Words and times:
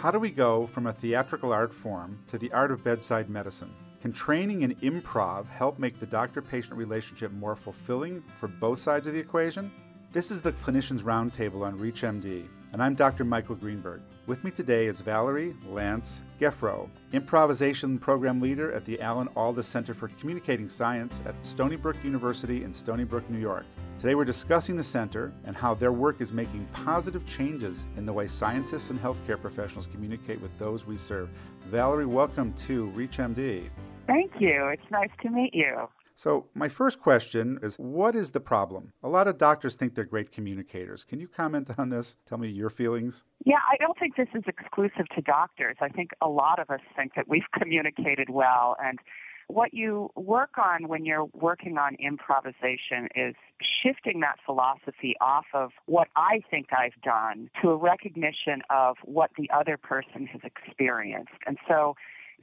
How 0.00 0.10
do 0.10 0.18
we 0.18 0.30
go 0.30 0.66
from 0.68 0.86
a 0.86 0.94
theatrical 0.94 1.52
art 1.52 1.74
form 1.74 2.20
to 2.28 2.38
the 2.38 2.50
art 2.52 2.70
of 2.70 2.82
bedside 2.82 3.28
medicine? 3.28 3.74
Can 4.00 4.14
training 4.14 4.62
in 4.62 4.74
improv 4.76 5.46
help 5.46 5.78
make 5.78 6.00
the 6.00 6.06
doctor 6.06 6.40
patient 6.40 6.72
relationship 6.78 7.32
more 7.32 7.54
fulfilling 7.54 8.22
for 8.38 8.48
both 8.48 8.80
sides 8.80 9.06
of 9.06 9.12
the 9.12 9.18
equation? 9.18 9.70
This 10.10 10.30
is 10.30 10.40
the 10.40 10.52
Clinicians 10.52 11.02
Roundtable 11.02 11.66
on 11.66 11.78
ReachMD, 11.78 12.48
and 12.72 12.82
I'm 12.82 12.94
Dr. 12.94 13.24
Michael 13.24 13.56
Greenberg. 13.56 14.00
With 14.26 14.44
me 14.44 14.50
today 14.52 14.86
is 14.86 15.00
Valerie 15.00 15.56
Lance 15.66 16.20
Geffro, 16.40 16.88
improvisation 17.12 17.98
program 17.98 18.40
leader 18.40 18.72
at 18.72 18.84
the 18.84 19.00
Alan 19.00 19.28
Alda 19.34 19.62
Center 19.62 19.92
for 19.92 20.08
Communicating 20.20 20.68
Science 20.68 21.20
at 21.26 21.34
Stony 21.44 21.74
Brook 21.74 21.96
University 22.04 22.62
in 22.62 22.72
Stony 22.72 23.02
Brook, 23.02 23.28
New 23.28 23.40
York. 23.40 23.64
Today 23.98 24.14
we're 24.14 24.24
discussing 24.24 24.76
the 24.76 24.84
center 24.84 25.32
and 25.44 25.56
how 25.56 25.74
their 25.74 25.92
work 25.92 26.20
is 26.20 26.32
making 26.32 26.66
positive 26.72 27.26
changes 27.26 27.78
in 27.96 28.06
the 28.06 28.12
way 28.12 28.28
scientists 28.28 28.90
and 28.90 29.00
healthcare 29.00 29.40
professionals 29.40 29.88
communicate 29.90 30.40
with 30.40 30.56
those 30.58 30.86
we 30.86 30.96
serve. 30.96 31.28
Valerie, 31.66 32.06
welcome 32.06 32.52
to 32.66 32.92
ReachMD. 32.96 33.68
Thank 34.06 34.32
you. 34.38 34.68
It's 34.68 34.90
nice 34.90 35.10
to 35.22 35.30
meet 35.30 35.54
you. 35.54 35.88
So, 36.20 36.48
my 36.52 36.68
first 36.68 37.00
question 37.00 37.58
is 37.62 37.76
what 37.76 38.14
is 38.14 38.32
the 38.32 38.40
problem? 38.40 38.92
A 39.02 39.08
lot 39.08 39.26
of 39.26 39.38
doctors 39.38 39.74
think 39.74 39.94
they're 39.94 40.04
great 40.04 40.30
communicators. 40.30 41.02
Can 41.02 41.18
you 41.18 41.26
comment 41.26 41.70
on 41.78 41.88
this? 41.88 42.16
Tell 42.26 42.36
me 42.36 42.48
your 42.48 42.68
feelings. 42.68 43.24
Yeah, 43.46 43.60
I 43.72 43.78
don't 43.78 43.98
think 43.98 44.16
this 44.16 44.28
is 44.34 44.42
exclusive 44.46 45.08
to 45.14 45.22
doctors. 45.22 45.78
I 45.80 45.88
think 45.88 46.10
a 46.20 46.28
lot 46.28 46.58
of 46.58 46.68
us 46.68 46.82
think 46.94 47.14
that 47.16 47.26
we've 47.26 47.48
communicated 47.58 48.28
well. 48.28 48.76
And 48.84 48.98
what 49.48 49.72
you 49.72 50.10
work 50.14 50.58
on 50.58 50.88
when 50.88 51.06
you're 51.06 51.24
working 51.32 51.78
on 51.78 51.94
improvisation 51.94 53.08
is 53.14 53.34
shifting 53.82 54.20
that 54.20 54.36
philosophy 54.44 55.14
off 55.22 55.46
of 55.54 55.70
what 55.86 56.08
I 56.16 56.42
think 56.50 56.66
I've 56.70 57.00
done 57.02 57.48
to 57.62 57.70
a 57.70 57.76
recognition 57.76 58.60
of 58.68 58.96
what 59.04 59.30
the 59.38 59.48
other 59.58 59.78
person 59.78 60.26
has 60.26 60.42
experienced. 60.44 61.32
And 61.46 61.56
so, 61.66 61.94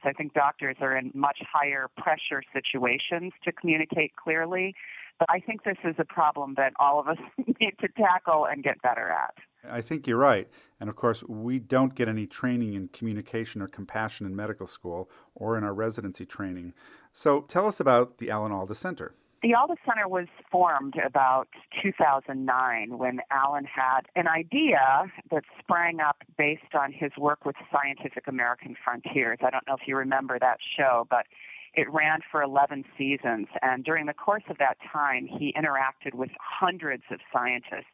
I 0.04 0.14
think 0.14 0.34
doctors 0.34 0.78
are 0.82 0.96
in 0.98 1.12
much 1.14 1.40
higher 1.52 1.90
pressure 1.98 2.44
situations 2.54 3.34
to 3.44 3.52
communicate 3.52 4.16
clearly. 4.16 4.76
But 5.20 5.30
I 5.32 5.40
think 5.40 5.64
this 5.64 5.78
is 5.84 5.96
a 5.98 6.06
problem 6.06 6.54
that 6.58 6.74
all 6.80 7.00
of 7.00 7.08
us 7.08 7.18
need 7.60 7.74
to 7.82 7.88
tackle 7.90 8.46
and 8.46 8.64
get 8.64 8.82
better 8.82 9.10
at. 9.10 9.34
I 9.70 9.82
think 9.82 10.08
you're 10.08 10.18
right. 10.18 10.48
And 10.80 10.90
of 10.90 10.96
course, 10.96 11.24
we 11.24 11.60
don't 11.60 11.96
get 11.96 12.08
any 12.08 12.28
training 12.28 12.74
in 12.74 12.90
communication 12.90 13.62
or 13.62 13.68
compassion 13.68 14.26
in 14.26 14.36
medical 14.36 14.68
school 14.68 15.10
or 15.34 15.58
in 15.58 15.64
our 15.64 15.74
residency 15.74 16.26
training. 16.26 16.74
So 17.12 17.42
tell 17.42 17.68
us 17.68 17.80
about 17.80 18.20
the 18.20 18.30
Alan 18.30 18.52
Alda 18.52 18.76
Center. 18.76 19.16
The 19.44 19.54
Alda 19.54 19.76
Center 19.86 20.08
was 20.08 20.26
formed 20.52 20.96
about 21.06 21.48
2009 21.84 22.98
when 22.98 23.20
Alan 23.30 23.66
had 23.66 24.02
an 24.16 24.28
idea 24.28 25.12
that 25.30 25.44
sprang 25.60 26.00
up 26.00 26.24
based 26.40 26.74
on 26.74 26.92
his 26.92 27.12
work 27.20 27.46
with 27.46 27.56
Scientific 27.72 28.28
American 28.28 28.76
Frontiers. 28.84 29.38
I 29.46 29.52
don't 29.52 29.66
know 29.68 29.76
if 29.76 29.88
you 29.88 29.96
remember 29.96 30.40
that 30.40 30.58
show, 30.76 31.06
but 31.12 31.28
it 31.76 31.88
ran 31.92 32.22
for 32.32 32.42
11 32.42 32.84
seasons. 32.98 33.48
And 33.62 33.84
during 33.84 34.08
the 34.08 34.14
course 34.14 34.44
of 34.50 34.58
that 34.58 34.78
time, 34.92 35.28
he 35.28 35.54
interacted 35.54 36.16
with 36.16 36.32
hundreds 36.40 37.04
of 37.12 37.20
scientists. 37.32 37.86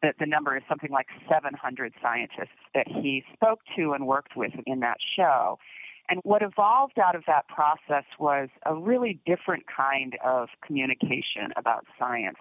That 0.00 0.14
the 0.20 0.26
number 0.26 0.56
is 0.56 0.62
something 0.68 0.92
like 0.92 1.08
700 1.28 1.92
scientists 2.00 2.56
that 2.72 2.86
he 2.86 3.24
spoke 3.34 3.60
to 3.76 3.92
and 3.92 4.06
worked 4.06 4.36
with 4.36 4.52
in 4.64 4.80
that 4.80 4.98
show. 5.16 5.58
And 6.08 6.20
what 6.24 6.42
evolved 6.42 6.98
out 6.98 7.14
of 7.14 7.24
that 7.26 7.48
process 7.48 8.04
was 8.18 8.48
a 8.64 8.74
really 8.74 9.20
different 9.26 9.64
kind 9.74 10.16
of 10.24 10.48
communication 10.66 11.52
about 11.56 11.84
science, 11.98 12.38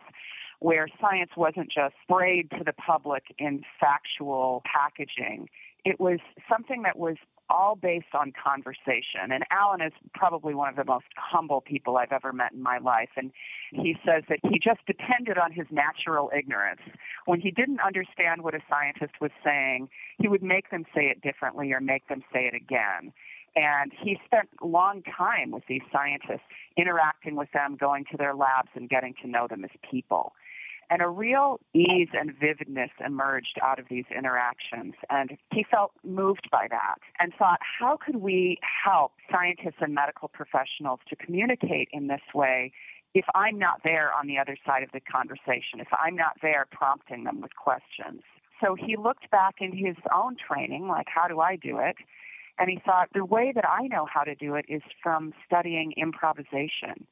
where 0.60 0.88
science 1.02 1.32
wasn't 1.36 1.70
just 1.72 1.96
sprayed 2.04 2.50
to 2.52 2.64
the 2.64 2.74
public 2.74 3.24
in 3.38 3.64
factual 3.80 4.64
packaging. 4.66 5.50
It 5.86 6.00
was 6.00 6.20
something 6.50 6.84
that 6.84 6.98
was 6.98 7.18
all 7.50 7.76
based 7.76 8.14
on 8.14 8.34
conversation. 8.34 9.32
And 9.32 9.44
Alan 9.52 9.82
is 9.82 9.94
probably 10.14 10.54
one 10.54 10.70
of 10.70 10.76
the 10.76 10.84
most 10.84 11.06
humble 11.16 11.62
people 11.62 11.98
I've 11.98 12.12
ever 12.12 12.34
met 12.34 12.52
in 12.52 12.62
my 12.62 12.78
life. 12.78 13.10
And 13.16 13.32
he 13.72 13.96
says 14.06 14.24
that 14.30 14.40
he 14.44 14.60
just 14.60 14.86
depended 14.86 15.38
on 15.38 15.52
his 15.52 15.66
natural 15.72 16.30
ignorance. 16.38 16.82
When 17.26 17.40
he 17.40 17.52
didn't 17.52 17.80
understand 17.86 18.44
what 18.44 18.54
a 18.54 18.60
scientist 18.70 19.14
was 19.22 19.32
saying, 19.44 19.90
he 20.20 20.28
would 20.28 20.44
make 20.44 20.72
them 20.72 20.86
say 20.94 21.06
it 21.06 21.22
differently 21.22 21.72
or 21.72 21.80
make 21.80 22.08
them 22.08 22.24
say 22.34 22.50
it 22.52 22.54
again. 22.54 23.14
And 23.58 23.92
he 23.92 24.20
spent 24.24 24.50
long 24.62 25.02
time 25.02 25.50
with 25.50 25.64
these 25.68 25.82
scientists, 25.92 26.46
interacting 26.78 27.36
with 27.36 27.52
them, 27.54 27.76
going 27.76 28.06
to 28.12 28.18
their 28.18 28.36
labs, 28.36 28.70
and 28.76 28.88
getting 28.88 29.16
to 29.24 29.28
know 29.28 29.48
them 29.50 29.66
as 29.66 29.72
people. 29.90 30.34
And 30.92 31.02
a 31.02 31.10
real 31.10 31.60
ease 31.74 32.10
and 32.14 32.32
vividness 32.40 32.92
emerged 33.04 33.60
out 33.62 33.80
of 33.80 33.88
these 33.90 34.06
interactions. 34.16 34.94
And 35.10 35.38
he 35.52 35.66
felt 35.70 35.92
moved 36.06 36.48
by 36.52 36.68
that 36.70 37.00
and 37.20 37.34
thought, 37.38 37.60
how 37.80 37.98
could 37.98 38.18
we 38.18 38.60
help 38.62 39.14
scientists 39.32 39.82
and 39.82 39.94
medical 39.96 40.28
professionals 40.28 41.00
to 41.10 41.16
communicate 41.16 41.90
in 41.92 42.08
this 42.08 42.22
way 42.36 42.72
if 43.16 43.26
I'm 43.34 43.58
not 43.58 43.82
there 43.84 44.14
on 44.14 44.28
the 44.28 44.38
other 44.38 44.56
side 44.66 44.84
of 44.84 44.92
the 44.94 45.02
conversation, 45.02 45.80
if 45.80 45.88
I'm 45.92 46.16
not 46.16 46.38
there 46.44 46.68
prompting 46.72 47.24
them 47.24 47.42
with 47.42 47.56
questions? 47.56 48.22
So 48.62 48.76
he 48.76 48.96
looked 48.96 49.30
back 49.32 49.56
in 49.60 49.76
his 49.76 49.96
own 50.14 50.36
training, 50.38 50.88
like, 50.88 51.08
how 51.14 51.28
do 51.28 51.40
I 51.40 51.56
do 51.56 51.80
it? 51.80 51.98
And 52.60 52.70
he 52.70 52.80
thought, 52.84 53.10
the 53.14 53.26
way 53.26 53.52
that 53.54 53.66
I 53.68 53.88
know 53.88 54.08
how 54.12 54.24
to 54.24 54.36
do 54.36 54.56
it 54.56 54.66
is 54.68 54.82
from 55.02 55.34
studying 55.46 55.94
improvisation. 55.96 57.06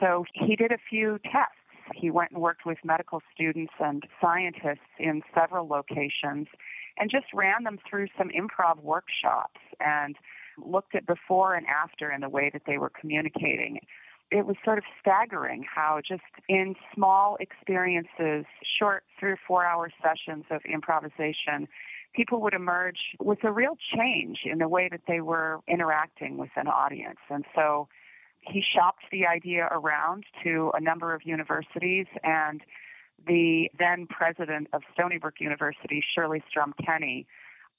So 0.00 0.24
he 0.34 0.56
did 0.56 0.72
a 0.72 0.78
few 0.90 1.18
tests. 1.24 1.56
He 1.94 2.10
went 2.10 2.32
and 2.32 2.40
worked 2.40 2.66
with 2.66 2.78
medical 2.84 3.22
students 3.34 3.72
and 3.78 4.02
scientists 4.20 4.90
in 4.98 5.22
several 5.34 5.68
locations 5.68 6.48
and 6.98 7.10
just 7.10 7.26
ran 7.34 7.64
them 7.64 7.78
through 7.88 8.08
some 8.16 8.30
improv 8.30 8.82
workshops 8.82 9.60
and 9.80 10.16
looked 10.64 10.94
at 10.94 11.06
before 11.06 11.54
and 11.54 11.66
after 11.66 12.10
in 12.10 12.20
the 12.20 12.28
way 12.28 12.50
that 12.52 12.62
they 12.66 12.78
were 12.78 12.90
communicating. 12.90 13.80
It 14.30 14.46
was 14.46 14.56
sort 14.64 14.78
of 14.78 14.84
staggering 15.00 15.64
how 15.72 16.00
just 16.06 16.22
in 16.48 16.74
small 16.94 17.36
experiences, 17.38 18.46
short 18.78 19.04
three 19.20 19.32
or 19.32 19.38
four 19.46 19.64
hour 19.64 19.90
sessions 20.02 20.44
of 20.50 20.62
improvisation, 20.64 21.68
people 22.14 22.40
would 22.42 22.54
emerge 22.54 22.98
with 23.20 23.38
a 23.44 23.52
real 23.52 23.76
change 23.96 24.40
in 24.44 24.58
the 24.58 24.68
way 24.68 24.88
that 24.90 25.02
they 25.08 25.20
were 25.20 25.60
interacting 25.66 26.36
with 26.38 26.50
an 26.56 26.68
audience. 26.68 27.18
And 27.30 27.44
so 27.54 27.88
he 28.40 28.62
shopped 28.74 29.04
the 29.10 29.26
idea 29.26 29.68
around 29.70 30.24
to 30.44 30.72
a 30.74 30.80
number 30.80 31.14
of 31.14 31.22
universities 31.24 32.06
and 32.22 32.60
the 33.26 33.70
then 33.78 34.06
president 34.08 34.68
of 34.72 34.82
Stony 34.92 35.18
Brook 35.18 35.34
University, 35.38 36.02
Shirley 36.14 36.42
Strum 36.48 36.74
Kenny, 36.84 37.26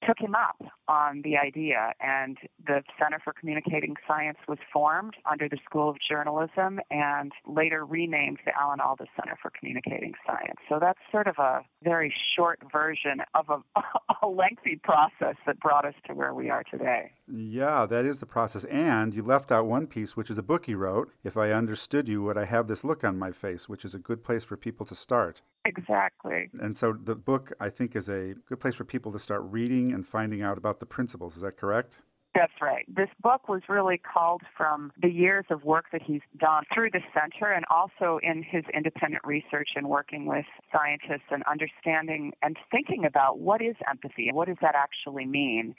took 0.05 0.19
him 0.19 0.35
up 0.35 0.61
on 0.87 1.21
the 1.23 1.37
idea, 1.37 1.93
and 1.99 2.37
the 2.65 2.83
Center 2.99 3.19
for 3.23 3.33
Communicating 3.33 3.95
Science 4.07 4.37
was 4.47 4.57
formed 4.71 5.15
under 5.29 5.47
the 5.47 5.57
School 5.65 5.89
of 5.89 5.97
Journalism 6.07 6.79
and 6.91 7.31
later 7.47 7.85
renamed 7.85 8.39
the 8.45 8.51
Alan 8.59 8.79
Alda 8.79 9.05
Center 9.15 9.37
for 9.41 9.51
Communicating 9.57 10.13
Science. 10.25 10.59
So 10.69 10.79
that's 10.79 10.99
sort 11.11 11.27
of 11.27 11.35
a 11.37 11.61
very 11.83 12.13
short 12.35 12.59
version 12.71 13.21
of 13.33 13.49
a, 13.49 13.81
a 14.21 14.27
lengthy 14.27 14.79
process 14.83 15.35
that 15.45 15.59
brought 15.59 15.85
us 15.85 15.95
to 16.07 16.13
where 16.13 16.33
we 16.33 16.49
are 16.49 16.63
today. 16.63 17.11
Yeah, 17.27 17.85
that 17.85 18.05
is 18.05 18.19
the 18.19 18.25
process. 18.25 18.65
And 18.65 19.13
you 19.13 19.23
left 19.23 19.51
out 19.51 19.65
one 19.65 19.87
piece, 19.87 20.15
which 20.15 20.29
is 20.29 20.37
a 20.37 20.43
book 20.43 20.65
he 20.65 20.75
wrote. 20.75 21.11
If 21.23 21.37
I 21.37 21.51
understood 21.51 22.07
you, 22.07 22.21
would 22.23 22.37
I 22.37 22.45
have 22.45 22.67
this 22.67 22.83
look 22.83 23.03
on 23.03 23.17
my 23.17 23.31
face, 23.31 23.69
which 23.69 23.85
is 23.85 23.95
a 23.95 23.99
good 23.99 24.23
place 24.23 24.43
for 24.43 24.57
people 24.57 24.85
to 24.87 24.95
start. 24.95 25.41
Exactly. 25.66 26.50
And 26.59 26.78
so 26.78 26.94
the 26.94 27.16
book, 27.16 27.53
I 27.59 27.69
think, 27.69 27.96
is 27.96 28.09
a 28.09 28.35
good 28.47 28.59
place 28.59 28.75
for 28.75 28.84
people 28.84 29.12
to 29.13 29.19
start 29.19 29.44
reading 29.46 29.94
and 29.94 30.06
finding 30.06 30.41
out 30.41 30.57
about 30.57 30.79
the 30.79 30.85
principles. 30.85 31.35
Is 31.35 31.41
that 31.41 31.57
correct? 31.57 32.00
That's 32.35 32.53
right. 32.62 32.84
This 32.88 33.09
book 33.22 33.47
was 33.47 33.62
really 33.69 34.00
called 34.00 34.41
from 34.57 34.91
the 35.00 35.09
years 35.09 35.46
of 35.51 35.63
work 35.63 35.85
that 35.91 36.01
he's 36.01 36.22
done 36.38 36.63
through 36.74 36.90
the 36.90 37.01
center 37.13 37.51
and 37.51 37.63
also 37.69 38.19
in 38.24 38.41
his 38.41 38.63
independent 38.74 39.24
research 39.24 39.69
and 39.75 39.88
working 39.88 40.25
with 40.25 40.46
scientists 40.72 41.29
and 41.29 41.44
understanding 41.44 42.34
and 42.41 42.57
thinking 42.72 43.06
about 43.06 43.38
what 43.40 43.62
is 43.62 43.75
empathy 43.88 44.28
and 44.28 44.35
what 44.35 44.47
does 44.47 44.57
that 44.62 44.74
actually 44.74 45.25
mean 45.25 45.75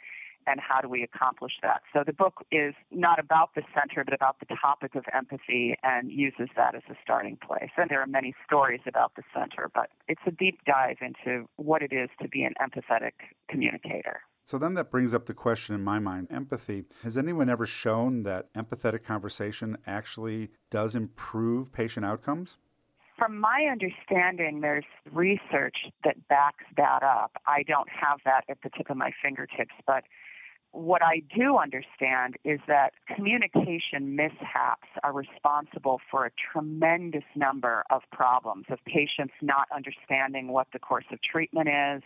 and 0.47 0.61
how 0.61 0.81
do 0.81 0.89
we 0.89 1.03
accomplish 1.03 1.53
that. 1.63 1.83
So 1.93 2.03
the 2.07 2.13
book 2.13 2.45
is 2.51 2.75
not 2.91 3.19
about 3.19 3.55
the 3.55 3.63
center, 3.75 4.05
but 4.05 4.15
about 4.15 4.37
the 4.41 4.47
topic 4.61 4.95
of 4.95 5.05
empathy 5.13 5.77
and 5.83 6.11
uses 6.11 6.49
that 6.57 6.75
as 6.75 6.83
a 6.91 6.95
starting 7.03 7.37
place. 7.37 7.71
And 7.77 7.91
there 7.91 8.01
are 8.01 8.07
many 8.07 8.35
stories 8.47 8.81
about 8.87 9.13
the 9.17 9.23
center, 9.35 9.71
but 9.75 9.91
it's 10.09 10.23
a 10.27 10.31
deep 10.31 10.61
dive 10.67 10.97
into 11.01 11.49
what 11.57 11.83
it 11.83 11.93
is 11.93 12.09
to 12.23 12.29
be 12.29 12.43
an 12.43 12.55
empathetic 12.61 13.13
communicator. 13.49 14.21
So 14.47 14.59
then 14.59 14.75
that 14.75 14.91
brings 14.91 15.15
up 15.15 15.25
the 15.25 15.35
question 15.35 15.75
in 15.75 15.83
my 15.83 15.99
mind 15.99 16.29
empathy. 16.31 16.85
Has 17.03 17.17
anyone 17.17 17.49
ever 17.49 17.65
shown 17.65 18.25
that 18.25 18.53
empathetic 18.53 19.03
conversation 19.03 19.79
actually 19.87 20.51
does 20.71 20.95
improve 20.95 21.73
patient 21.73 22.05
outcomes? 22.05 22.59
From 23.17 23.39
my 23.39 23.69
understanding, 23.71 24.61
there's 24.61 24.85
research 25.13 25.77
that 26.03 26.29
backs 26.29 26.65
that 26.77 27.03
up. 27.03 27.33
I 27.47 27.63
don't 27.63 27.89
have 27.89 28.19
that 28.25 28.45
at 28.51 28.59
the 28.63 28.71
tip 28.77 28.91
of 28.91 28.97
my 28.97 29.13
fingertips, 29.23 29.75
but 29.87 30.05
what 30.75 31.03
I 31.05 31.23
do 31.35 31.57
understand 31.57 32.37
is 32.45 32.59
that 32.67 32.95
communication 33.15 34.17
mishaps 34.17 34.89
are 35.05 35.13
responsible 35.13 36.01
for 36.11 36.27
a 36.27 36.31
tremendous 36.53 37.23
number 37.37 37.85
of 37.91 38.03
problems 38.13 38.67
of 38.71 38.81
patients 38.85 39.35
not 39.41 39.69
understanding 39.75 40.49
what 40.49 40.67
the 40.73 40.81
course 40.81 41.05
of 41.13 41.21
treatment 41.23 41.69
is, 41.69 42.03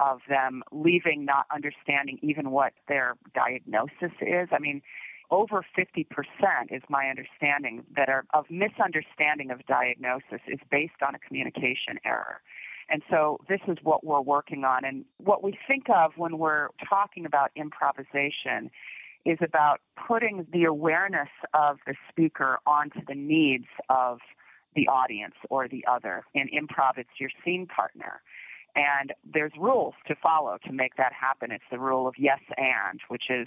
of 0.00 0.20
them 0.28 0.62
leaving 0.70 1.24
not 1.24 1.46
understanding 1.54 2.18
even 2.20 2.50
what 2.50 2.74
their 2.88 3.14
diagnosis 3.34 4.12
is. 4.20 4.48
I 4.52 4.58
mean, 4.58 4.82
over 5.30 5.64
50% 5.76 6.04
is 6.70 6.82
my 6.90 7.08
understanding 7.08 7.84
that 7.96 8.10
are 8.10 8.26
of 8.34 8.44
misunderstanding 8.50 9.50
of 9.50 9.64
diagnosis 9.66 10.40
is 10.46 10.60
based 10.70 11.00
on 11.06 11.14
a 11.14 11.18
communication 11.18 11.98
error. 12.04 12.42
And 12.88 13.02
so 13.10 13.38
this 13.48 13.60
is 13.68 13.78
what 13.82 14.04
we're 14.04 14.20
working 14.20 14.64
on. 14.64 14.84
And 14.84 15.04
what 15.18 15.42
we 15.42 15.58
think 15.66 15.84
of 15.88 16.12
when 16.16 16.38
we're 16.38 16.68
talking 16.88 17.24
about 17.26 17.50
improvisation 17.56 18.70
is 19.24 19.38
about 19.42 19.80
putting 20.06 20.46
the 20.52 20.64
awareness 20.64 21.30
of 21.54 21.78
the 21.86 21.94
speaker 22.10 22.58
onto 22.66 23.00
the 23.08 23.14
needs 23.14 23.68
of 23.88 24.18
the 24.76 24.86
audience 24.88 25.34
or 25.50 25.68
the 25.68 25.84
other. 25.90 26.24
In 26.34 26.48
improv, 26.48 26.98
it's 26.98 27.08
your 27.18 27.30
scene 27.44 27.66
partner. 27.66 28.20
And 28.76 29.12
there's 29.24 29.52
rules 29.56 29.94
to 30.08 30.14
follow 30.20 30.58
to 30.66 30.72
make 30.72 30.96
that 30.96 31.12
happen. 31.12 31.52
It's 31.52 31.64
the 31.70 31.78
rule 31.78 32.08
of 32.08 32.14
yes 32.18 32.40
and, 32.56 33.00
which 33.08 33.30
is 33.30 33.46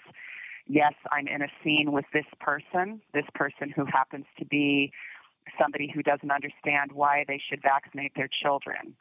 yes, 0.67 0.93
I'm 1.11 1.27
in 1.27 1.41
a 1.41 1.47
scene 1.63 1.91
with 1.91 2.05
this 2.13 2.25
person, 2.39 3.01
this 3.13 3.25
person 3.35 3.69
who 3.69 3.85
happens 3.85 4.25
to 4.39 4.45
be 4.45 4.91
somebody 5.59 5.91
who 5.93 6.03
doesn't 6.03 6.31
understand 6.31 6.91
why 6.93 7.23
they 7.27 7.41
should 7.49 7.61
vaccinate 7.61 8.13
their 8.15 8.29
children. 8.41 8.95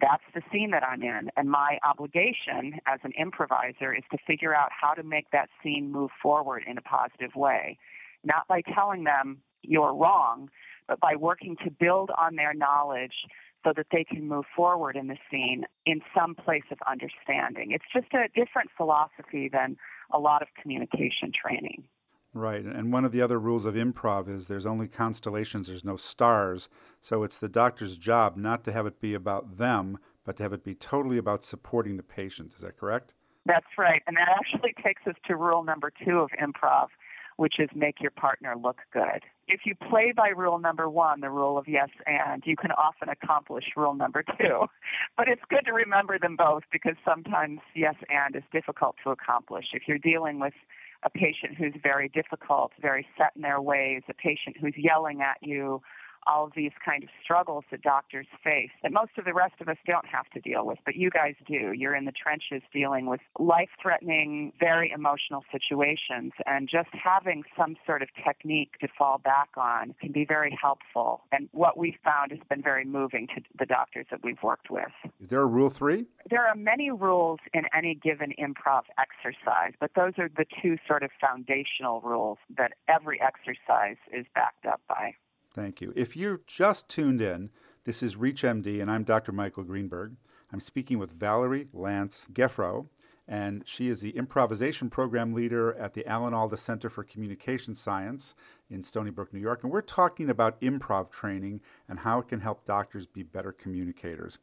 That's 0.00 0.22
the 0.34 0.42
scene 0.52 0.70
that 0.70 0.84
I'm 0.84 1.02
in. 1.02 1.30
And 1.36 1.50
my 1.50 1.78
obligation 1.84 2.78
as 2.86 3.00
an 3.02 3.12
improviser 3.18 3.94
is 3.94 4.04
to 4.12 4.18
figure 4.26 4.54
out 4.54 4.70
how 4.70 4.94
to 4.94 5.02
make 5.02 5.30
that 5.32 5.48
scene 5.62 5.90
move 5.90 6.10
forward 6.22 6.62
in 6.68 6.78
a 6.78 6.82
positive 6.82 7.34
way. 7.34 7.78
Not 8.24 8.46
by 8.48 8.62
telling 8.62 9.04
them 9.04 9.38
you're 9.62 9.94
wrong, 9.94 10.50
but 10.86 11.00
by 11.00 11.16
working 11.16 11.56
to 11.64 11.70
build 11.70 12.10
on 12.16 12.36
their 12.36 12.54
knowledge 12.54 13.14
so 13.64 13.72
that 13.76 13.86
they 13.90 14.04
can 14.04 14.26
move 14.26 14.44
forward 14.54 14.96
in 14.96 15.08
the 15.08 15.16
scene 15.30 15.64
in 15.84 16.00
some 16.16 16.34
place 16.34 16.62
of 16.70 16.78
understanding. 16.86 17.72
It's 17.72 17.84
just 17.92 18.12
a 18.14 18.28
different 18.34 18.70
philosophy 18.76 19.48
than 19.52 19.76
a 20.12 20.18
lot 20.18 20.42
of 20.42 20.48
communication 20.60 21.32
training. 21.32 21.84
Right. 22.34 22.64
And 22.64 22.92
one 22.92 23.04
of 23.04 23.12
the 23.12 23.22
other 23.22 23.38
rules 23.38 23.64
of 23.64 23.74
improv 23.74 24.28
is 24.28 24.46
there's 24.46 24.66
only 24.66 24.86
constellations, 24.86 25.66
there's 25.66 25.84
no 25.84 25.96
stars. 25.96 26.68
So 27.00 27.22
it's 27.22 27.38
the 27.38 27.48
doctor's 27.48 27.96
job 27.96 28.36
not 28.36 28.64
to 28.64 28.72
have 28.72 28.86
it 28.86 29.00
be 29.00 29.14
about 29.14 29.56
them, 29.56 29.98
but 30.24 30.36
to 30.36 30.42
have 30.42 30.52
it 30.52 30.62
be 30.62 30.74
totally 30.74 31.16
about 31.16 31.42
supporting 31.42 31.96
the 31.96 32.02
patient. 32.02 32.52
Is 32.54 32.60
that 32.60 32.76
correct? 32.76 33.14
That's 33.46 33.78
right. 33.78 34.02
And 34.06 34.16
that 34.16 34.28
actually 34.28 34.74
takes 34.84 35.02
us 35.06 35.14
to 35.26 35.36
rule 35.36 35.64
number 35.64 35.90
two 36.04 36.18
of 36.18 36.28
improv, 36.40 36.88
which 37.38 37.54
is 37.58 37.70
make 37.74 38.00
your 38.00 38.10
partner 38.10 38.54
look 38.62 38.80
good. 38.92 39.22
If 39.46 39.60
you 39.64 39.74
play 39.74 40.12
by 40.14 40.28
rule 40.28 40.58
number 40.58 40.90
one, 40.90 41.22
the 41.22 41.30
rule 41.30 41.56
of 41.56 41.66
yes 41.66 41.88
and, 42.06 42.42
you 42.44 42.56
can 42.56 42.72
often 42.72 43.08
accomplish 43.08 43.64
rule 43.74 43.94
number 43.94 44.22
two. 44.22 44.66
But 45.16 45.28
it's 45.28 45.42
good 45.48 45.64
to 45.64 45.72
remember 45.72 46.18
them 46.18 46.36
both 46.36 46.62
because 46.70 46.94
sometimes 47.04 47.60
yes 47.74 47.94
and 48.10 48.36
is 48.36 48.42
difficult 48.52 48.96
to 49.02 49.10
accomplish. 49.10 49.66
If 49.72 49.88
you're 49.88 49.98
dealing 49.98 50.38
with 50.40 50.54
a 51.04 51.10
patient 51.10 51.56
who's 51.56 51.74
very 51.82 52.08
difficult, 52.08 52.72
very 52.80 53.06
set 53.16 53.32
in 53.36 53.42
their 53.42 53.60
ways, 53.60 54.02
a 54.08 54.14
patient 54.14 54.56
who's 54.60 54.74
yelling 54.76 55.20
at 55.22 55.36
you, 55.40 55.80
all 56.28 56.44
of 56.44 56.52
these 56.54 56.72
kind 56.84 57.02
of 57.02 57.08
struggles 57.22 57.64
that 57.70 57.82
doctors 57.82 58.26
face 58.44 58.70
that 58.82 58.92
most 58.92 59.12
of 59.18 59.24
the 59.24 59.34
rest 59.34 59.54
of 59.60 59.68
us 59.68 59.76
don't 59.86 60.06
have 60.06 60.28
to 60.30 60.40
deal 60.40 60.66
with, 60.66 60.78
but 60.84 60.96
you 60.96 61.10
guys 61.10 61.34
do. 61.46 61.72
You're 61.72 61.94
in 61.94 62.04
the 62.04 62.12
trenches 62.12 62.62
dealing 62.72 63.06
with 63.06 63.20
life 63.38 63.70
threatening, 63.80 64.52
very 64.60 64.90
emotional 64.94 65.44
situations, 65.50 66.32
and 66.46 66.68
just 66.68 66.88
having 66.92 67.42
some 67.56 67.76
sort 67.86 68.02
of 68.02 68.08
technique 68.24 68.72
to 68.80 68.88
fall 68.96 69.18
back 69.18 69.50
on 69.56 69.94
can 70.00 70.12
be 70.12 70.24
very 70.24 70.56
helpful. 70.60 71.22
And 71.32 71.48
what 71.52 71.78
we've 71.78 71.98
found 72.04 72.30
has 72.32 72.40
been 72.48 72.62
very 72.62 72.84
moving 72.84 73.26
to 73.34 73.42
the 73.58 73.66
doctors 73.66 74.06
that 74.10 74.20
we've 74.22 74.42
worked 74.42 74.70
with. 74.70 74.92
Is 75.20 75.30
there 75.30 75.42
a 75.42 75.46
rule 75.46 75.70
three? 75.70 76.06
There 76.28 76.46
are 76.46 76.54
many 76.54 76.90
rules 76.90 77.40
in 77.54 77.62
any 77.74 77.94
given 77.94 78.32
improv 78.38 78.82
exercise, 78.98 79.72
but 79.80 79.92
those 79.96 80.12
are 80.18 80.28
the 80.28 80.44
two 80.62 80.76
sort 80.86 81.02
of 81.02 81.10
foundational 81.20 82.00
rules 82.02 82.38
that 82.56 82.72
every 82.88 83.20
exercise 83.20 83.96
is 84.12 84.26
backed 84.34 84.66
up 84.66 84.80
by. 84.88 85.14
Thank 85.54 85.80
you. 85.80 85.92
If 85.96 86.16
you're 86.16 86.40
just 86.46 86.88
tuned 86.88 87.20
in, 87.20 87.50
this 87.84 88.02
is 88.02 88.16
ReachMD, 88.16 88.80
and 88.80 88.90
I'm 88.90 89.04
Dr. 89.04 89.32
Michael 89.32 89.64
Greenberg. 89.64 90.16
I'm 90.52 90.60
speaking 90.60 90.98
with 90.98 91.10
Valerie 91.10 91.66
Lantz-Gefroh, 91.74 92.86
and 93.26 93.62
she 93.66 93.88
is 93.88 94.00
the 94.00 94.16
improvisation 94.16 94.88
program 94.88 95.34
leader 95.34 95.74
at 95.74 95.94
the 95.94 96.06
Alan 96.06 96.34
Alda 96.34 96.56
Center 96.56 96.88
for 96.88 97.04
Communication 97.04 97.74
Science 97.74 98.34
in 98.70 98.84
Stony 98.84 99.10
Brook, 99.10 99.32
New 99.32 99.40
York. 99.40 99.62
And 99.62 99.72
we're 99.72 99.82
talking 99.82 100.30
about 100.30 100.60
improv 100.60 101.10
training 101.10 101.60
and 101.88 102.00
how 102.00 102.20
it 102.20 102.28
can 102.28 102.40
help 102.40 102.64
doctors 102.64 103.06
be 103.06 103.22
better 103.22 103.52
communicators. 103.52 104.38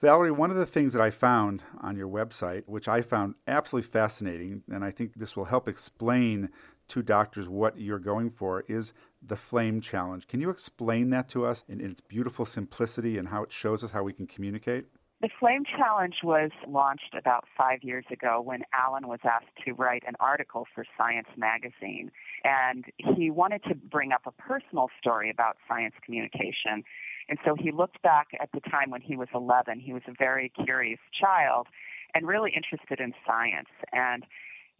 Valerie, 0.00 0.30
one 0.30 0.50
of 0.50 0.58
the 0.58 0.66
things 0.66 0.92
that 0.92 1.00
I 1.00 1.10
found 1.10 1.62
on 1.80 1.96
your 1.96 2.08
website, 2.08 2.64
which 2.66 2.86
I 2.86 3.00
found 3.00 3.34
absolutely 3.46 3.90
fascinating, 3.90 4.62
and 4.70 4.84
I 4.84 4.90
think 4.90 5.14
this 5.14 5.34
will 5.34 5.46
help 5.46 5.66
explain 5.66 6.50
to 6.88 7.02
doctors 7.02 7.48
what 7.48 7.80
you're 7.80 7.98
going 7.98 8.30
for, 8.30 8.64
is 8.68 8.92
the 9.22 9.36
Flame 9.36 9.80
Challenge. 9.80 10.26
Can 10.26 10.40
you 10.40 10.50
explain 10.50 11.10
that 11.10 11.28
to 11.30 11.44
us 11.44 11.64
in, 11.68 11.80
in 11.80 11.90
its 11.90 12.00
beautiful 12.00 12.44
simplicity 12.44 13.18
and 13.18 13.28
how 13.28 13.42
it 13.42 13.52
shows 13.52 13.82
us 13.82 13.90
how 13.90 14.02
we 14.02 14.12
can 14.12 14.26
communicate? 14.26 14.86
The 15.22 15.30
Flame 15.40 15.64
Challenge 15.64 16.16
was 16.22 16.50
launched 16.68 17.14
about 17.18 17.44
five 17.56 17.82
years 17.82 18.04
ago 18.12 18.40
when 18.42 18.62
Alan 18.74 19.08
was 19.08 19.20
asked 19.24 19.46
to 19.64 19.72
write 19.72 20.02
an 20.06 20.14
article 20.20 20.66
for 20.74 20.84
Science 20.98 21.28
Magazine. 21.38 22.10
And 22.44 22.84
he 23.16 23.30
wanted 23.30 23.64
to 23.64 23.74
bring 23.74 24.12
up 24.12 24.22
a 24.26 24.32
personal 24.32 24.90
story 25.00 25.30
about 25.30 25.56
science 25.66 25.94
communication. 26.04 26.84
And 27.30 27.38
so 27.46 27.56
he 27.58 27.72
looked 27.72 28.02
back 28.02 28.28
at 28.40 28.50
the 28.52 28.60
time 28.60 28.90
when 28.90 29.00
he 29.00 29.16
was 29.16 29.28
11. 29.34 29.80
He 29.80 29.94
was 29.94 30.02
a 30.06 30.12
very 30.18 30.52
curious 30.64 31.00
child 31.18 31.66
and 32.14 32.26
really 32.26 32.52
interested 32.54 33.00
in 33.00 33.14
science. 33.26 33.70
And 33.92 34.24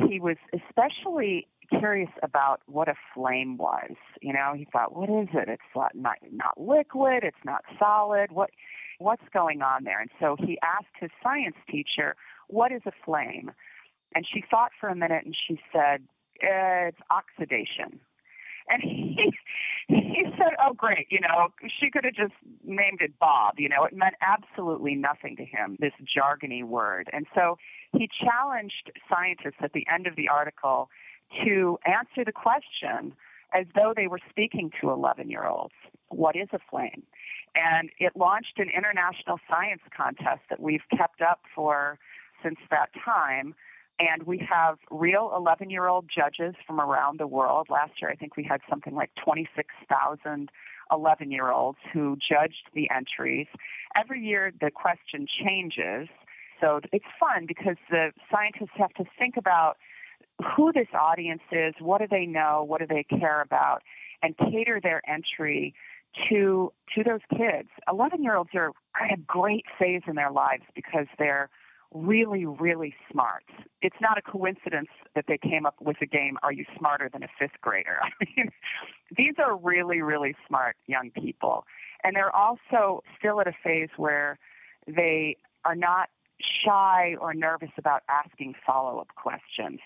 he 0.06 0.20
was 0.20 0.36
especially 0.52 1.48
curious 1.66 2.10
about 2.22 2.60
what 2.66 2.88
a 2.88 2.94
flame 3.14 3.56
was. 3.56 3.92
You 4.20 4.32
know, 4.32 4.52
he 4.56 4.66
thought, 4.70 4.96
what 4.96 5.08
is 5.08 5.28
it? 5.34 5.48
It's 5.48 5.62
not 5.74 5.94
not, 5.94 6.18
not 6.30 6.60
liquid. 6.60 7.22
It's 7.22 7.44
not 7.44 7.64
solid. 7.78 8.32
What 8.32 8.50
what's 8.98 9.28
going 9.32 9.62
on 9.62 9.84
there? 9.84 10.00
And 10.00 10.10
so 10.20 10.36
he 10.38 10.58
asked 10.62 10.94
his 11.00 11.10
science 11.22 11.56
teacher, 11.70 12.16
"What 12.48 12.72
is 12.72 12.82
a 12.86 12.92
flame?" 13.04 13.52
And 14.14 14.26
she 14.26 14.42
thought 14.48 14.70
for 14.80 14.88
a 14.88 14.96
minute, 14.96 15.24
and 15.24 15.36
she 15.36 15.60
said, 15.72 16.02
"It's 16.40 16.98
oxidation." 17.10 18.00
And 18.68 18.82
he 18.82 19.32
he 19.88 20.24
said, 20.36 20.54
"Oh, 20.64 20.72
great! 20.72 21.06
You 21.10 21.20
know, 21.20 21.48
she 21.80 21.90
could 21.90 22.04
have 22.04 22.14
just 22.14 22.34
named 22.64 23.00
it 23.00 23.18
Bob. 23.18 23.54
You 23.58 23.68
know, 23.68 23.84
it 23.84 23.94
meant 23.94 24.14
absolutely 24.20 24.94
nothing 24.94 25.36
to 25.36 25.44
him. 25.44 25.76
This 25.78 25.92
jargony 26.04 26.64
word." 26.64 27.08
And 27.12 27.26
so 27.34 27.58
he 27.92 28.08
challenged 28.08 28.90
scientists 29.08 29.60
at 29.62 29.72
the 29.72 29.86
end 29.92 30.06
of 30.06 30.16
the 30.16 30.28
article 30.28 30.90
to 31.44 31.78
answer 31.84 32.24
the 32.24 32.32
question 32.32 33.12
as 33.54 33.66
though 33.74 33.92
they 33.94 34.06
were 34.06 34.20
speaking 34.28 34.70
to 34.80 34.90
11 34.90 35.30
year 35.30 35.46
olds. 35.46 35.74
What 36.08 36.36
is 36.36 36.48
a 36.52 36.58
flame? 36.70 37.02
And 37.54 37.90
it 37.98 38.12
launched 38.16 38.58
an 38.58 38.68
international 38.76 39.38
science 39.48 39.80
contest 39.96 40.42
that 40.50 40.60
we've 40.60 40.84
kept 40.96 41.22
up 41.22 41.40
for 41.54 41.98
since 42.42 42.58
that 42.70 42.90
time. 43.02 43.54
And 43.98 44.24
we 44.24 44.46
have 44.48 44.76
real 44.90 45.32
11 45.34 45.70
year 45.70 45.88
old 45.88 46.06
judges 46.14 46.54
from 46.66 46.80
around 46.80 47.18
the 47.18 47.26
world. 47.26 47.68
Last 47.70 47.92
year, 48.00 48.10
I 48.10 48.14
think 48.14 48.36
we 48.36 48.44
had 48.44 48.60
something 48.68 48.94
like 48.94 49.10
26,000 49.24 50.50
11 50.92 51.30
year 51.30 51.50
olds 51.50 51.78
who 51.92 52.16
judged 52.16 52.70
the 52.74 52.88
entries. 52.94 53.46
Every 53.96 54.20
year, 54.20 54.52
the 54.60 54.70
question 54.70 55.26
changes. 55.26 56.08
So 56.60 56.80
it's 56.92 57.04
fun 57.18 57.46
because 57.46 57.76
the 57.90 58.12
scientists 58.30 58.76
have 58.76 58.94
to 58.94 59.04
think 59.18 59.36
about 59.36 59.76
who 60.56 60.72
this 60.72 60.88
audience 60.94 61.42
is, 61.50 61.74
what 61.80 62.00
do 62.00 62.06
they 62.10 62.26
know, 62.26 62.64
what 62.66 62.80
do 62.80 62.86
they 62.86 63.04
care 63.04 63.40
about, 63.40 63.82
and 64.22 64.36
cater 64.36 64.80
their 64.82 65.02
entry 65.08 65.74
to 66.28 66.72
to 66.94 67.04
those 67.04 67.20
kids. 67.30 67.68
Eleven 67.90 68.22
year 68.22 68.36
olds 68.36 68.50
are 68.54 68.72
at 69.00 69.18
a 69.18 69.20
great 69.26 69.64
phase 69.78 70.02
in 70.06 70.14
their 70.14 70.30
lives 70.30 70.64
because 70.74 71.06
they're 71.18 71.50
really, 71.92 72.44
really 72.44 72.94
smart. 73.10 73.44
It's 73.80 73.96
not 74.00 74.18
a 74.18 74.22
coincidence 74.22 74.88
that 75.14 75.26
they 75.28 75.38
came 75.38 75.66
up 75.66 75.76
with 75.80 75.96
the 76.00 76.06
game 76.06 76.36
Are 76.42 76.52
You 76.52 76.64
Smarter 76.78 77.08
Than 77.10 77.22
a 77.22 77.28
Fifth 77.38 77.60
Grader? 77.60 77.98
I 78.02 78.10
mean, 78.36 78.50
these 79.16 79.34
are 79.38 79.56
really, 79.56 80.02
really 80.02 80.34
smart 80.46 80.76
young 80.86 81.10
people. 81.10 81.64
And 82.02 82.14
they're 82.14 82.34
also 82.34 83.02
still 83.18 83.40
at 83.40 83.46
a 83.46 83.54
phase 83.64 83.88
where 83.96 84.38
they 84.86 85.36
are 85.64 85.74
not 85.74 86.08
shy 86.64 87.16
or 87.20 87.32
nervous 87.32 87.70
about 87.78 88.02
asking 88.08 88.54
follow 88.66 88.98
up 88.98 89.08
questions. 89.16 89.80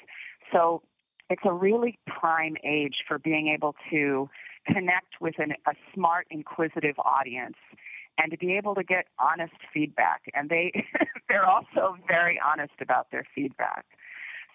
So 0.53 0.83
it's 1.29 1.43
a 1.45 1.53
really 1.53 1.99
prime 2.07 2.57
age 2.65 2.97
for 3.07 3.19
being 3.19 3.49
able 3.49 3.75
to 3.91 4.29
connect 4.67 5.21
with 5.21 5.35
an, 5.39 5.53
a 5.67 5.73
smart, 5.95 6.27
inquisitive 6.31 6.97
audience 6.99 7.57
and 8.19 8.31
to 8.31 8.39
be 8.39 8.53
able 8.57 8.75
to 8.75 8.83
get 8.83 9.07
honest 9.19 9.55
feedback. 9.73 10.23
And 10.35 10.51
they 10.51 10.73
they're 11.29 11.47
also 11.47 11.97
very 12.07 12.41
honest 12.45 12.75
about 12.81 13.11
their 13.11 13.25
feedback. 13.35 13.85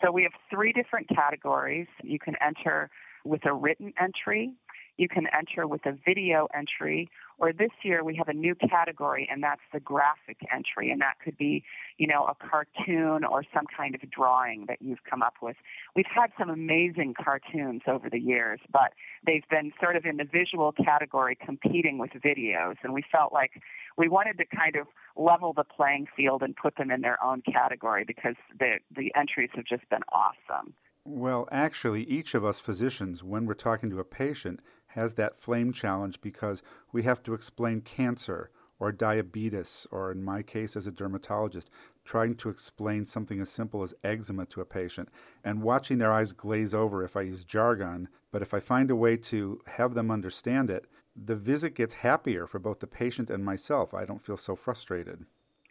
So 0.03 0.11
we 0.11 0.23
have 0.23 0.33
three 0.49 0.73
different 0.73 1.07
categories. 1.09 1.87
You 2.03 2.19
can 2.19 2.35
enter 2.45 2.89
with 3.23 3.45
a 3.45 3.53
written 3.53 3.93
entry. 3.99 4.53
You 4.97 5.07
can 5.07 5.27
enter 5.37 5.67
with 5.67 5.85
a 5.85 5.91
video 5.91 6.47
entry, 6.55 7.09
or 7.37 7.51
this 7.51 7.71
year 7.83 8.03
we 8.03 8.15
have 8.15 8.29
a 8.29 8.33
new 8.33 8.55
category, 8.55 9.27
and 9.29 9.43
that's 9.43 9.61
the 9.73 9.79
graphic 9.79 10.37
entry, 10.53 10.89
and 10.89 11.01
that 11.01 11.15
could 11.23 11.37
be, 11.37 11.63
you 11.97 12.07
know, 12.07 12.25
a 12.25 12.35
cartoon 12.35 13.25
or 13.25 13.43
some 13.53 13.65
kind 13.75 13.95
of 13.95 14.09
drawing 14.09 14.65
that 14.67 14.81
you've 14.81 15.03
come 15.09 15.21
up 15.21 15.35
with. 15.41 15.57
We've 15.95 16.05
had 16.13 16.31
some 16.39 16.49
amazing 16.49 17.15
cartoons 17.21 17.81
over 17.87 18.09
the 18.09 18.19
years, 18.19 18.59
but 18.71 18.93
they've 19.25 19.47
been 19.49 19.73
sort 19.81 19.95
of 19.95 20.05
in 20.05 20.17
the 20.17 20.23
visual 20.23 20.71
category 20.71 21.37
competing 21.43 21.97
with 21.97 22.11
videos, 22.11 22.75
and 22.83 22.93
we 22.93 23.03
felt 23.11 23.33
like 23.33 23.61
we 23.97 24.07
wanted 24.07 24.37
to 24.37 24.45
kind 24.45 24.75
of 24.75 24.87
level 25.17 25.53
the 25.53 25.63
playing 25.63 26.07
field 26.15 26.41
and 26.41 26.55
put 26.55 26.75
them 26.77 26.91
in 26.91 27.01
their 27.01 27.21
own 27.23 27.41
category 27.41 28.03
because 28.05 28.35
the 28.57 28.79
the 28.95 29.11
entries 29.15 29.49
have 29.55 29.65
just 29.65 29.89
been 29.89 30.03
awesome. 30.11 30.73
Well, 31.07 31.47
actually, 31.51 32.03
each 32.05 32.33
of 32.33 32.43
us 32.43 32.59
physicians, 32.59 33.23
when 33.23 33.45
we're 33.45 33.53
talking 33.53 33.91
to 33.91 33.99
a 33.99 34.03
patient, 34.03 34.59
has 34.95 35.13
that 35.13 35.37
flame 35.37 35.71
challenge 35.71 36.19
because 36.21 36.63
we 36.91 37.03
have 37.03 37.21
to 37.23 37.33
explain 37.33 37.81
cancer 37.81 38.49
or 38.79 38.91
diabetes, 38.91 39.87
or 39.91 40.11
in 40.11 40.23
my 40.23 40.41
case 40.41 40.75
as 40.75 40.85
a 40.85 40.91
dermatologist, 40.91 41.69
trying 42.03 42.35
to 42.35 42.49
explain 42.49 43.05
something 43.05 43.39
as 43.39 43.49
simple 43.49 43.83
as 43.83 43.93
eczema 44.03 44.45
to 44.45 44.61
a 44.61 44.65
patient 44.65 45.09
and 45.43 45.61
watching 45.61 45.97
their 45.97 46.11
eyes 46.11 46.33
glaze 46.33 46.73
over 46.73 47.03
if 47.03 47.15
I 47.15 47.21
use 47.21 47.45
jargon. 47.45 48.09
But 48.31 48.41
if 48.41 48.53
I 48.53 48.59
find 48.59 48.91
a 48.91 48.95
way 48.95 49.15
to 49.17 49.61
have 49.77 49.93
them 49.93 50.11
understand 50.11 50.69
it, 50.69 50.85
the 51.15 51.35
visit 51.35 51.73
gets 51.73 51.95
happier 51.95 52.45
for 52.45 52.59
both 52.59 52.79
the 52.79 52.87
patient 52.87 53.29
and 53.29 53.45
myself. 53.45 53.93
I 53.93 54.05
don't 54.05 54.21
feel 54.21 54.37
so 54.37 54.55
frustrated. 54.55 55.25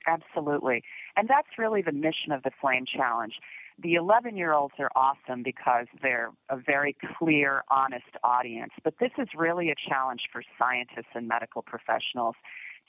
Absolutely. 0.07 0.83
And 1.17 1.29
that's 1.29 1.59
really 1.59 1.83
the 1.83 1.93
mission 1.93 2.33
of 2.33 2.43
the 2.43 2.51
Flame 2.61 2.85
Challenge. 2.87 3.35
The 3.83 3.95
11 3.95 4.37
year 4.37 4.53
olds 4.53 4.75
are 4.79 4.91
awesome 4.95 5.43
because 5.43 5.87
they're 6.01 6.31
a 6.49 6.57
very 6.57 6.97
clear, 7.19 7.65
honest 7.71 8.05
audience. 8.23 8.73
But 8.85 8.95
this 9.01 9.11
is 9.19 9.29
really 9.37 9.71
a 9.71 9.75
challenge 9.89 10.23
for 10.33 10.43
scientists 10.59 11.11
and 11.15 11.27
medical 11.27 11.63
professionals 11.63 12.37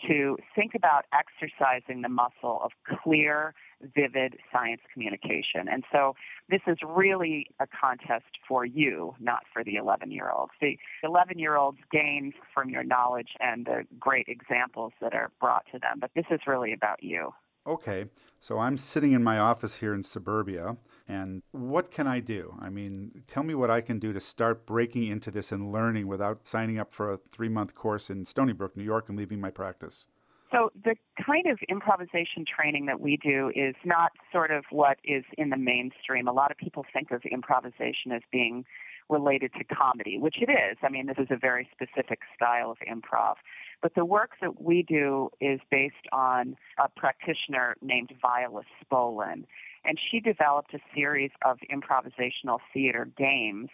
to 0.07 0.37
think 0.55 0.73
about 0.75 1.05
exercising 1.13 2.01
the 2.01 2.09
muscle 2.09 2.59
of 2.63 2.71
clear, 3.01 3.53
vivid 3.95 4.35
science 4.51 4.81
communication. 4.93 5.67
And 5.71 5.83
so 5.91 6.15
this 6.49 6.61
is 6.67 6.77
really 6.85 7.47
a 7.59 7.65
contest 7.67 8.25
for 8.47 8.65
you, 8.65 9.15
not 9.19 9.43
for 9.51 9.63
the 9.63 9.75
11 9.75 10.11
year 10.11 10.29
olds. 10.29 10.51
The 10.61 10.77
11 11.03 11.39
year 11.39 11.55
olds 11.55 11.77
gain 11.91 12.33
from 12.53 12.69
your 12.69 12.83
knowledge 12.83 13.29
and 13.39 13.65
the 13.65 13.83
great 13.99 14.27
examples 14.27 14.93
that 15.01 15.13
are 15.13 15.31
brought 15.39 15.65
to 15.71 15.79
them, 15.79 15.99
but 15.99 16.11
this 16.15 16.25
is 16.29 16.41
really 16.45 16.73
about 16.73 17.01
you. 17.01 17.31
Okay, 17.67 18.05
so 18.39 18.59
I'm 18.59 18.77
sitting 18.77 19.13
in 19.13 19.23
my 19.23 19.39
office 19.39 19.75
here 19.75 19.95
in 19.95 20.03
suburbia, 20.03 20.77
and 21.07 21.41
what 21.51 21.89
can 21.89 22.05
I 22.05 22.19
do? 22.19 22.55
I 22.61 22.69
mean, 22.69 23.23
tell 23.27 23.41
me 23.41 23.55
what 23.55 23.71
I 23.71 23.81
can 23.81 23.97
do 23.97 24.13
to 24.13 24.21
start 24.21 24.67
breaking 24.67 25.07
into 25.07 25.31
this 25.31 25.51
and 25.51 25.71
learning 25.71 26.07
without 26.07 26.45
signing 26.45 26.77
up 26.77 26.93
for 26.93 27.11
a 27.11 27.17
three 27.31 27.49
month 27.49 27.73
course 27.73 28.11
in 28.11 28.25
Stony 28.25 28.53
Brook, 28.53 28.77
New 28.77 28.83
York, 28.83 29.09
and 29.09 29.17
leaving 29.17 29.41
my 29.41 29.49
practice. 29.49 30.05
So, 30.51 30.71
the 30.83 30.95
kind 31.25 31.47
of 31.47 31.57
improvisation 31.67 32.45
training 32.45 32.85
that 32.85 33.01
we 33.01 33.17
do 33.17 33.51
is 33.55 33.73
not 33.83 34.11
sort 34.31 34.51
of 34.51 34.63
what 34.69 34.99
is 35.03 35.23
in 35.37 35.49
the 35.49 35.57
mainstream. 35.57 36.27
A 36.27 36.31
lot 36.31 36.51
of 36.51 36.57
people 36.57 36.85
think 36.93 37.09
of 37.09 37.23
improvisation 37.23 38.11
as 38.15 38.21
being 38.31 38.63
related 39.09 39.51
to 39.57 39.63
comedy, 39.63 40.17
which 40.17 40.37
it 40.41 40.49
is. 40.49 40.77
I 40.81 40.89
mean, 40.89 41.07
this 41.07 41.17
is 41.17 41.27
a 41.29 41.37
very 41.37 41.67
specific 41.71 42.19
style 42.35 42.71
of 42.71 42.77
improv. 42.79 43.35
But 43.81 43.95
the 43.95 44.05
work 44.05 44.31
that 44.41 44.61
we 44.61 44.83
do 44.83 45.29
is 45.39 45.59
based 45.69 45.95
on 46.11 46.55
a 46.77 46.89
practitioner 46.89 47.75
named 47.81 48.11
Viola 48.21 48.63
Spolin. 48.81 49.45
And 49.83 49.99
she 49.99 50.19
developed 50.19 50.73
a 50.73 50.79
series 50.95 51.31
of 51.45 51.59
improvisational 51.71 52.59
theater 52.73 53.07
games 53.17 53.69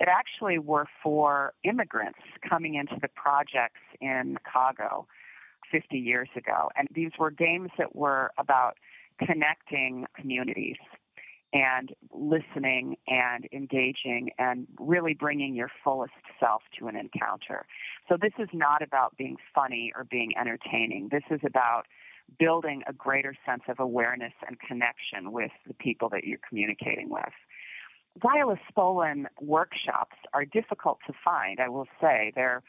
that 0.00 0.08
actually 0.08 0.58
were 0.58 0.86
for 1.02 1.54
immigrants 1.62 2.18
coming 2.48 2.74
into 2.74 2.96
the 3.00 3.08
projects 3.08 3.80
in 4.00 4.36
Chicago 4.44 5.06
50 5.70 5.96
years 5.96 6.28
ago. 6.36 6.70
And 6.76 6.88
these 6.92 7.12
were 7.18 7.30
games 7.30 7.70
that 7.78 7.94
were 7.94 8.32
about 8.36 8.78
connecting 9.24 10.06
communities 10.16 10.76
and 11.52 11.92
listening 12.12 12.96
and 13.06 13.46
engaging 13.52 14.30
and 14.38 14.66
really 14.78 15.14
bringing 15.14 15.54
your 15.54 15.70
fullest 15.84 16.12
self 16.40 16.62
to 16.78 16.88
an 16.88 16.96
encounter. 16.96 17.66
So 18.08 18.16
this 18.20 18.32
is 18.38 18.48
not 18.52 18.82
about 18.82 19.16
being 19.16 19.36
funny 19.54 19.92
or 19.94 20.04
being 20.04 20.32
entertaining. 20.38 21.08
This 21.10 21.24
is 21.30 21.40
about 21.46 21.84
building 22.38 22.82
a 22.86 22.92
greater 22.92 23.34
sense 23.46 23.62
of 23.68 23.78
awareness 23.78 24.32
and 24.46 24.58
connection 24.60 25.32
with 25.32 25.50
the 25.66 25.74
people 25.74 26.08
that 26.10 26.24
you're 26.24 26.40
communicating 26.48 27.10
with. 27.10 27.32
Viola 28.20 28.56
Spolin 28.70 29.24
workshops 29.40 30.16
are 30.34 30.44
difficult 30.44 30.98
to 31.06 31.12
find, 31.24 31.60
I 31.60 31.68
will 31.68 31.88
say. 32.00 32.32
They're 32.34 32.62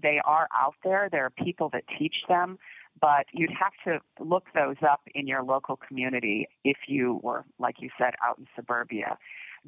they 0.00 0.20
are 0.24 0.48
out 0.56 0.74
there. 0.84 1.08
There 1.10 1.24
are 1.24 1.30
people 1.30 1.70
that 1.72 1.82
teach 1.98 2.14
them, 2.28 2.58
but 3.00 3.26
you'd 3.32 3.50
have 3.50 3.72
to 3.84 4.00
look 4.22 4.44
those 4.54 4.76
up 4.88 5.00
in 5.14 5.26
your 5.26 5.42
local 5.42 5.76
community 5.76 6.48
if 6.64 6.76
you 6.86 7.20
were, 7.22 7.44
like 7.58 7.76
you 7.80 7.90
said, 7.98 8.14
out 8.24 8.38
in 8.38 8.46
suburbia. 8.56 9.18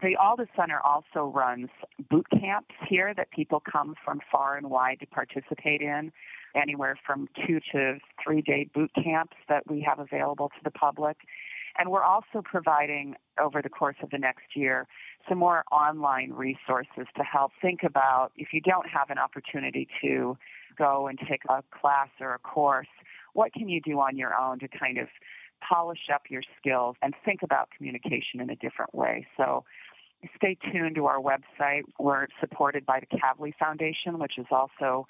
The 0.01 0.17
Alda 0.17 0.47
Center 0.57 0.81
also 0.81 1.31
runs 1.35 1.69
boot 2.11 2.27
camps 2.31 2.75
here 2.89 3.13
that 3.15 3.31
people 3.33 3.61
come 3.61 3.95
from 4.05 4.21
far 4.31 4.57
and 4.57 4.71
wide 4.71 5.01
to 5.01 5.07
participate 5.07 5.83
in, 5.83 6.13
anywhere 6.55 6.99
from 7.05 7.29
two 7.47 7.61
to 7.73 7.99
three 8.23 8.41
day 8.41 8.69
boot 8.73 8.91
camps 8.95 9.37
that 9.49 9.69
we 9.69 9.81
have 9.87 9.99
available 9.99 10.49
to 10.49 10.65
the 10.65 10.71
public. 10.71 11.19
And 11.79 11.91
we're 11.91 12.05
also 12.05 12.43
providing, 12.45 13.15
over 13.41 13.63
the 13.63 13.69
course 13.69 13.97
of 14.03 14.11
the 14.11 14.19
next 14.19 14.57
year, 14.57 14.87
some 15.29 15.39
more 15.39 15.65
online 15.71 16.33
resources 16.33 17.07
to 17.17 17.23
help 17.23 17.53
think 17.61 17.81
about 17.85 18.33
if 18.37 18.49
you 18.53 18.61
don't 18.61 18.89
have 18.89 19.11
an 19.11 19.19
opportunity 19.19 19.89
to 20.03 20.37
go 20.77 21.07
and 21.07 21.19
take 21.29 21.43
a 21.49 21.63
class 21.71 22.09
or 22.21 22.35
a 22.35 22.39
course, 22.39 22.89
what 23.35 23.53
can 23.53 23.69
you 23.69 23.81
do 23.81 24.01
on 24.01 24.17
your 24.17 24.35
own 24.35 24.59
to 24.61 24.69
kind 24.69 24.99
of 24.99 25.09
polish 25.69 26.09
up 26.13 26.23
your 26.31 26.43
skills 26.59 26.97
and 27.03 27.15
think 27.25 27.41
about 27.43 27.69
communication 27.77 28.41
in 28.41 28.51
a 28.51 28.57
different 28.57 28.95
way? 28.95 29.27
So 29.37 29.65
stay 30.37 30.57
tuned 30.73 30.97
to 30.97 31.07
our 31.07 31.21
website. 31.21 31.83
We're 31.99 32.27
supported 32.41 32.85
by 32.87 33.01
the 33.01 33.19
Kavli 33.19 33.53
Foundation, 33.59 34.19
which 34.19 34.35
has 34.37 34.47
also 34.51 35.07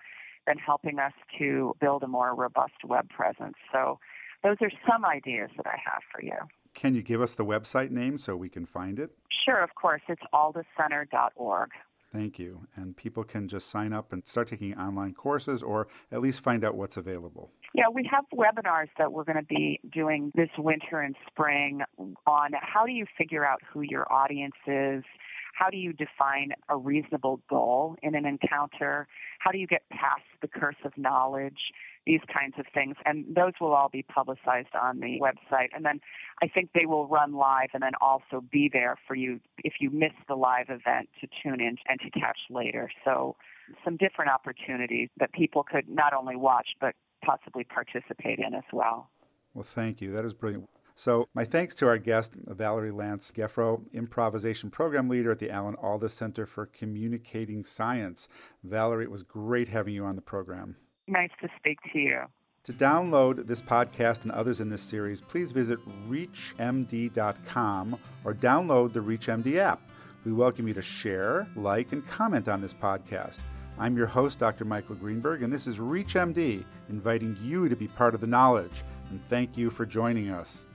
been 0.46 0.58
helping 0.58 0.98
us 0.98 1.12
to 1.38 1.74
build 1.80 2.02
a 2.02 2.08
more 2.08 2.34
robust 2.34 2.84
web 2.84 3.08
presence. 3.10 3.56
So 3.72 3.98
those 4.42 4.56
are 4.60 4.70
some 4.88 5.04
ideas 5.04 5.50
that 5.56 5.66
I 5.66 5.76
have 5.84 6.02
for 6.12 6.22
you. 6.22 6.36
Can 6.74 6.94
you 6.94 7.02
give 7.02 7.20
us 7.20 7.34
the 7.34 7.44
website 7.44 7.90
name 7.90 8.16
so 8.16 8.36
we 8.36 8.48
can 8.48 8.64
find 8.64 8.98
it? 8.98 9.10
Sure, 9.44 9.62
of 9.62 9.74
course. 9.74 10.02
It's 10.08 10.22
aldacenter.org. 10.32 11.70
Thank 12.12 12.38
you. 12.38 12.66
And 12.74 12.96
people 12.96 13.22
can 13.22 13.46
just 13.46 13.68
sign 13.68 13.92
up 13.92 14.12
and 14.12 14.26
start 14.26 14.48
taking 14.48 14.76
online 14.76 15.14
courses 15.14 15.62
or 15.62 15.86
at 16.10 16.20
least 16.20 16.42
find 16.42 16.64
out 16.64 16.74
what's 16.74 16.96
available. 16.96 17.52
Yeah, 17.72 17.84
we 17.92 18.08
have 18.10 18.24
webinars 18.34 18.88
that 18.98 19.12
we're 19.12 19.24
going 19.24 19.38
to 19.38 19.44
be 19.44 19.80
doing 19.92 20.32
this 20.34 20.48
winter 20.58 21.00
and 21.00 21.14
spring 21.28 21.82
on 22.26 22.50
how 22.60 22.84
do 22.84 22.92
you 22.92 23.06
figure 23.16 23.44
out 23.44 23.60
who 23.72 23.82
your 23.82 24.12
audience 24.12 24.56
is? 24.66 25.04
How 25.54 25.71
do 25.71 25.76
you 25.76 25.92
define 25.92 26.52
a 26.69 26.76
reasonable 26.76 27.40
goal 27.49 27.97
in 28.02 28.14
an 28.14 28.26
encounter? 28.26 29.07
How 29.38 29.50
do 29.50 29.59
you 29.59 29.66
get 29.66 29.83
past 29.90 30.23
the 30.40 30.49
curse 30.49 30.76
of 30.85 30.92
knowledge? 30.97 31.59
these 32.07 32.21
kinds 32.33 32.54
of 32.59 32.66
things. 32.73 32.97
And 33.04 33.25
those 33.35 33.52
will 33.61 33.73
all 33.73 33.88
be 33.88 34.02
publicized 34.02 34.75
on 34.80 35.00
the 35.00 35.21
website. 35.21 35.69
And 35.75 35.85
then 35.85 36.00
I 36.42 36.49
think 36.49 36.71
they 36.75 36.87
will 36.87 37.07
run 37.07 37.35
live 37.35 37.69
and 37.75 37.83
then 37.83 37.92
also 38.00 38.42
be 38.50 38.71
there 38.73 38.97
for 39.07 39.14
you 39.14 39.40
if 39.59 39.75
you 39.80 39.90
miss 39.90 40.12
the 40.28 40.35
live 40.35 40.66
event 40.71 41.09
to 41.21 41.28
tune 41.42 41.61
in 41.61 41.76
and 41.88 42.00
to 42.00 42.11
catch 42.11 42.38
later. 42.49 42.90
So 43.04 43.37
some 43.85 43.97
different 43.97 44.30
opportunities 44.30 45.09
that 45.19 45.33
people 45.33 45.62
could 45.62 45.88
not 45.88 46.12
only 46.14 46.37
watch 46.37 46.69
but 46.80 46.95
possibly 47.25 47.64
participate 47.64 48.38
in 48.38 48.54
as 48.54 48.64
well. 48.73 49.11
Well, 49.54 49.64
thank 49.64 50.00
you. 50.00 50.12
That 50.12 50.25
is 50.25 50.33
brilliant. 50.33 50.69
So, 51.00 51.28
my 51.33 51.47
thanks 51.47 51.75
to 51.76 51.87
our 51.87 51.97
guest, 51.97 52.35
Valerie 52.47 52.90
Lantz-Gefroh, 52.90 53.90
Improvisation 53.95 54.69
Program 54.69 55.09
Leader 55.09 55.30
at 55.30 55.38
the 55.38 55.50
Alan 55.50 55.75
Alda 55.76 56.11
Center 56.11 56.45
for 56.45 56.66
Communicating 56.66 57.64
Science. 57.64 58.28
Valerie, 58.62 59.04
it 59.04 59.11
was 59.11 59.23
great 59.23 59.69
having 59.69 59.95
you 59.95 60.04
on 60.04 60.14
the 60.14 60.21
program. 60.21 60.76
Nice 61.09 61.30
to 61.40 61.49
speak 61.57 61.78
to 61.95 61.99
you. 61.99 62.19
To 62.64 62.75
download 62.75 63.47
this 63.47 63.62
podcast 63.62 64.25
and 64.25 64.33
others 64.33 64.61
in 64.61 64.69
this 64.69 64.83
series, 64.83 65.23
please 65.23 65.52
visit 65.52 65.78
ReachMD.com 66.07 67.99
or 68.23 68.35
download 68.35 68.92
the 68.92 69.00
ReachMD 69.00 69.57
app. 69.57 69.80
We 70.26 70.35
welcome 70.35 70.69
you 70.69 70.75
to 70.75 70.83
share, 70.83 71.49
like, 71.57 71.92
and 71.92 72.07
comment 72.07 72.47
on 72.47 72.61
this 72.61 72.75
podcast. 72.75 73.38
I'm 73.78 73.97
your 73.97 74.09
host, 74.09 74.38
Dr. 74.38 74.66
Michael 74.66 74.97
Greenberg, 74.97 75.42
and 75.42 75.50
this 75.50 75.66
is 75.66 75.78
ReachMD, 75.78 76.62
inviting 76.90 77.38
you 77.42 77.71
to 77.71 77.76
be 77.76 77.88
part 77.88 78.14
of 78.14 78.21
the 78.21 78.26
knowledge. 78.26 78.85
And 79.09 79.26
thank 79.30 79.57
you 79.57 79.71
for 79.71 79.87
joining 79.87 80.28
us. 80.28 80.66